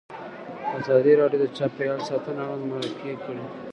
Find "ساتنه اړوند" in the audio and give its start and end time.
2.09-2.63